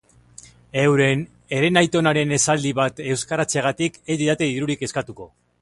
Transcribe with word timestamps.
Euren 0.83 1.21
herenaitonaren 1.57 2.33
esaldi 2.39 2.73
bat 2.81 3.05
euskaratzeagatik 3.17 4.03
ez 4.15 4.21
didate 4.27 4.53
dirurik 4.57 4.87
eskatuko. 4.91 5.35